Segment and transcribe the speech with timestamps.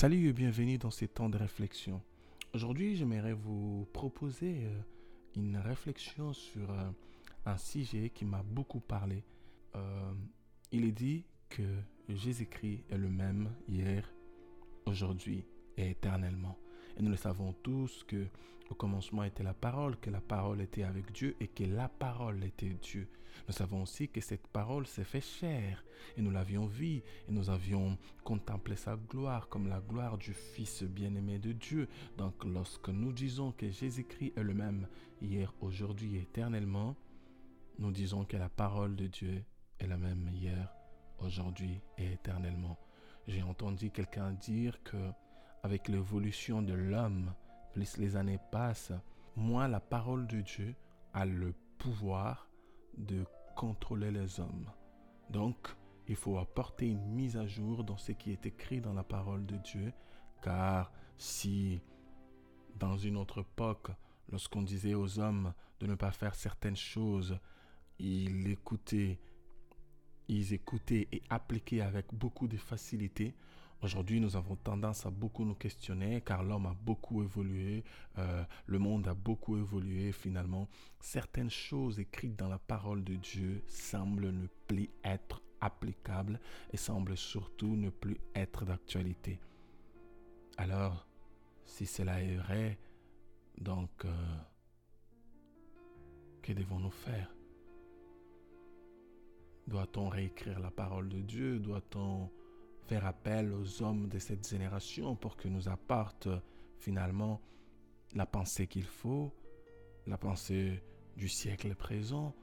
[0.00, 2.00] Salut et bienvenue dans ces temps de réflexion.
[2.54, 4.80] Aujourd'hui, j'aimerais vous proposer euh,
[5.34, 6.88] une réflexion sur euh,
[7.44, 9.24] un sujet qui m'a beaucoup parlé.
[9.74, 10.12] Euh,
[10.70, 11.64] il est dit que
[12.08, 14.08] Jésus-Christ est le même hier,
[14.86, 15.44] aujourd'hui
[15.76, 16.56] et éternellement.
[16.98, 18.26] Et nous le savons tous que
[18.70, 22.44] au commencement était la parole, que la parole était avec Dieu et que la parole
[22.44, 23.08] était Dieu.
[23.46, 25.84] Nous savons aussi que cette parole s'est fait chair
[26.16, 30.82] et nous l'avions vue et nous avions contemplé sa gloire comme la gloire du Fils
[30.82, 31.88] bien-aimé de Dieu.
[32.18, 34.86] Donc lorsque nous disons que Jésus-Christ est le même
[35.22, 36.96] hier, aujourd'hui et éternellement,
[37.78, 39.44] nous disons que la parole de Dieu
[39.78, 40.74] est la même hier,
[41.20, 42.76] aujourd'hui et éternellement.
[43.28, 44.96] J'ai entendu quelqu'un dire que
[45.62, 47.32] avec l'évolution de l'homme,
[47.72, 48.92] plus les années passent,
[49.36, 50.74] moins la parole de Dieu
[51.12, 52.48] a le pouvoir
[52.96, 53.24] de
[53.56, 54.70] contrôler les hommes.
[55.30, 55.56] Donc,
[56.06, 59.44] il faut apporter une mise à jour dans ce qui est écrit dans la parole
[59.46, 59.92] de Dieu,
[60.42, 61.80] car si
[62.76, 63.90] dans une autre époque,
[64.30, 67.38] lorsqu'on disait aux hommes de ne pas faire certaines choses,
[67.98, 69.18] ils écoutaient,
[70.28, 73.34] ils écoutaient et appliquaient avec beaucoup de facilité,
[73.80, 77.84] Aujourd'hui, nous avons tendance à beaucoup nous questionner car l'homme a beaucoup évolué,
[78.18, 80.68] euh, le monde a beaucoup évolué finalement.
[80.98, 86.40] Certaines choses écrites dans la parole de Dieu semblent ne plus être applicables
[86.72, 89.38] et semblent surtout ne plus être d'actualité.
[90.56, 91.06] Alors,
[91.64, 92.78] si cela est vrai,
[93.60, 94.38] donc, euh,
[96.42, 97.32] que devons-nous faire?
[99.68, 101.60] Doit-on réécrire la parole de Dieu?
[101.60, 102.28] Doit-on
[102.88, 106.30] faire appel aux hommes de cette génération pour que nous apportent
[106.78, 107.40] finalement
[108.14, 109.30] la pensée qu'il faut,
[110.06, 110.82] la pensée
[111.14, 112.34] du siècle présent.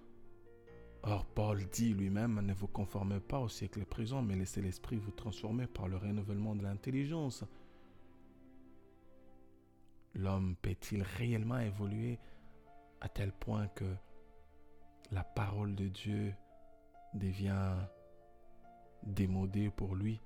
[1.02, 5.12] Or, Paul dit lui-même, ne vous conformez pas au siècle présent, mais laissez l'esprit vous
[5.12, 7.44] transformer par le renouvellement de l'intelligence.
[10.14, 12.20] L'homme peut-il réellement évoluer
[13.02, 13.96] à tel point que
[15.12, 16.36] la parole de Dieu
[17.16, 17.76] devient
[19.04, 20.22] démodée pour lui?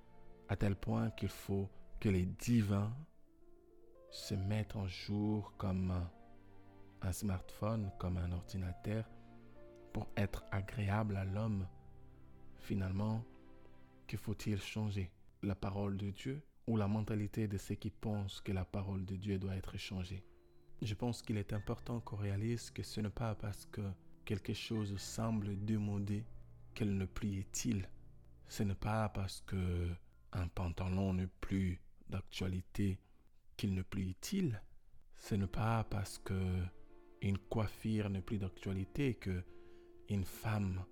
[0.49, 2.93] À tel point qu'il faut que les divins
[4.09, 5.93] se mettent en jour comme
[7.01, 9.05] un smartphone, comme un ordinateur,
[9.93, 11.67] pour être agréable à l'homme.
[12.57, 13.23] Finalement,
[14.07, 15.11] que faut-il changer?
[15.43, 19.15] La parole de Dieu ou la mentalité de ceux qui pensent que la parole de
[19.15, 20.23] Dieu doit être changée?
[20.81, 23.81] Je pense qu'il est important qu'on réalise que ce n'est pas parce que
[24.25, 26.25] quelque chose semble démodé
[26.73, 27.87] qu'elle ne plus utile.
[28.47, 29.89] Ce n'est pas parce que
[30.33, 32.99] un pantalon n'est plus d'actualité
[33.57, 34.61] qu'il n'est plus utile.
[35.15, 36.39] Ce n'est pas parce que
[37.21, 39.43] une coiffure n'est plus d'actualité que
[40.07, 40.83] une femme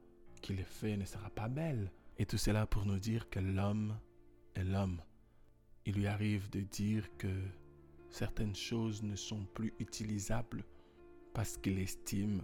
[0.42, 1.92] qui le fait ne sera pas belle.
[2.18, 3.98] Et tout cela pour nous dire que l'homme
[4.56, 5.02] est l'homme.
[5.86, 7.32] Il lui arrive de dire que
[8.10, 10.66] certaines choses ne sont plus utilisables
[11.34, 12.44] parce qu'il estime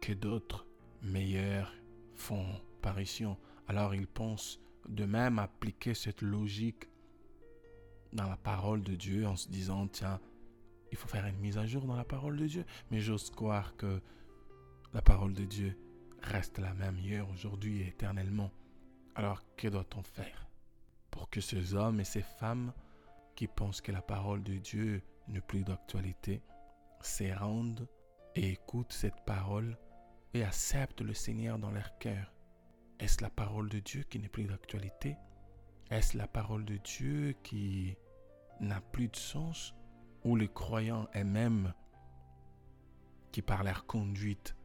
[0.00, 0.66] que d'autres
[1.02, 1.72] meilleures
[2.14, 2.46] font
[2.78, 3.36] apparition.
[3.68, 6.88] Alors il pense de même appliquer cette logique
[8.12, 10.20] dans la parole de Dieu en se disant, tiens,
[10.90, 12.64] il faut faire une mise à jour dans la parole de Dieu.
[12.90, 14.00] Mais j'ose croire que
[14.94, 15.78] la parole de Dieu
[16.22, 18.50] reste la même hier, aujourd'hui et éternellement.
[19.14, 20.46] Alors, que doit-on faire
[21.10, 22.72] pour que ces hommes et ces femmes
[23.34, 26.42] qui pensent que la parole de Dieu n'est plus d'actualité
[27.00, 27.88] se rendent
[28.34, 29.76] et écoutent cette parole
[30.34, 32.32] et acceptent le Seigneur dans leur cœur?
[32.98, 35.16] Est-ce la parole de Dieu qui n'est plus d'actualité?
[35.90, 37.96] Est-ce la parole de Dieu qui
[38.60, 39.74] n'a plus de sens?
[40.24, 41.72] Ou les croyants eux-mêmes,
[43.30, 44.56] qui par leur conduite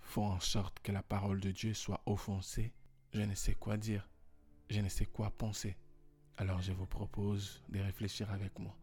[0.00, 2.72] font en sorte que la parole de Dieu soit offensée?
[3.12, 4.08] Je ne sais quoi dire,
[4.70, 5.76] je ne sais quoi penser.
[6.36, 8.76] Alors je vous propose de réfléchir avec moi.